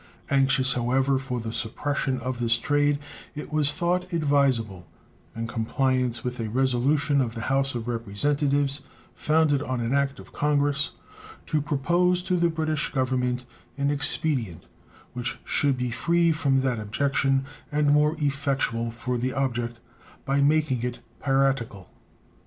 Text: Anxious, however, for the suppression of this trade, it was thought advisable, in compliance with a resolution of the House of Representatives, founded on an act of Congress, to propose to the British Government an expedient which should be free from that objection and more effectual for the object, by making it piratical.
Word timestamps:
Anxious, 0.31 0.73
however, 0.73 1.19
for 1.19 1.39
the 1.39 1.53
suppression 1.53 2.17
of 2.21 2.39
this 2.39 2.57
trade, 2.57 2.97
it 3.35 3.53
was 3.53 3.71
thought 3.71 4.11
advisable, 4.11 4.87
in 5.35 5.45
compliance 5.45 6.23
with 6.23 6.39
a 6.39 6.49
resolution 6.49 7.21
of 7.21 7.35
the 7.35 7.41
House 7.41 7.75
of 7.75 7.87
Representatives, 7.87 8.81
founded 9.13 9.61
on 9.61 9.79
an 9.79 9.93
act 9.93 10.17
of 10.19 10.33
Congress, 10.33 10.93
to 11.45 11.61
propose 11.61 12.23
to 12.23 12.35
the 12.35 12.49
British 12.49 12.89
Government 12.91 13.45
an 13.77 13.91
expedient 13.91 14.65
which 15.13 15.37
should 15.45 15.77
be 15.77 15.91
free 15.91 16.31
from 16.31 16.61
that 16.61 16.79
objection 16.79 17.45
and 17.71 17.91
more 17.93 18.15
effectual 18.17 18.89
for 18.89 19.19
the 19.19 19.33
object, 19.33 19.81
by 20.25 20.41
making 20.41 20.81
it 20.81 20.97
piratical. 21.23 21.91